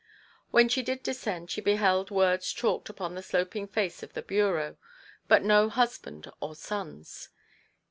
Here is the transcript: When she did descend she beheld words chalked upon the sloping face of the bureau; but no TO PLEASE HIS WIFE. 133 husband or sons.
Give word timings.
When 0.49 0.67
she 0.67 0.81
did 0.81 1.03
descend 1.03 1.51
she 1.51 1.61
beheld 1.61 2.09
words 2.09 2.51
chalked 2.51 2.89
upon 2.89 3.13
the 3.13 3.21
sloping 3.21 3.67
face 3.67 4.01
of 4.01 4.13
the 4.13 4.23
bureau; 4.23 4.77
but 5.27 5.43
no 5.43 5.69
TO 5.69 5.75
PLEASE 5.75 5.75
HIS 5.89 5.99
WIFE. 5.99 6.05
133 6.05 6.09
husband 6.09 6.33
or 6.41 6.55
sons. 6.55 7.29